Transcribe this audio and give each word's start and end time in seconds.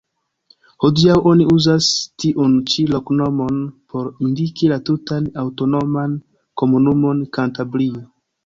Hodiaŭ 0.83 1.17
oni 1.31 1.45
uzas 1.55 1.89
tiun 2.23 2.55
ĉi 2.71 2.85
loknomon 2.93 3.61
por 3.93 4.09
indiki 4.29 4.73
la 4.73 4.81
tutan 4.89 5.31
aŭtonoman 5.45 6.19
komunumon 6.63 7.23
Kantabrio. 7.39 8.05